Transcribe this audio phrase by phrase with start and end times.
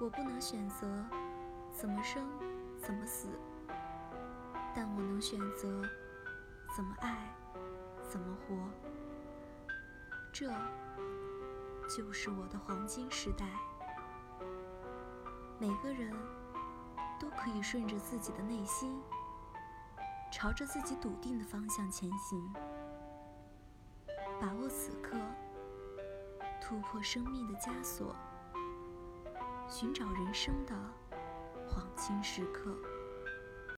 [0.00, 0.86] 我不能选择
[1.76, 2.26] 怎么生，
[2.80, 3.28] 怎么死，
[4.74, 5.82] 但我能选择
[6.74, 7.28] 怎么爱，
[8.08, 8.56] 怎么活。
[10.32, 10.50] 这
[11.94, 13.44] 就是我的黄金时代。
[15.58, 16.10] 每个人
[17.20, 18.98] 都可以顺着自己的内心，
[20.32, 22.54] 朝着自己笃定的方向前行，
[24.40, 25.18] 把握此刻，
[26.58, 28.16] 突破生命的枷锁。
[29.70, 30.74] 寻找人生的
[31.64, 32.76] 黄金时刻。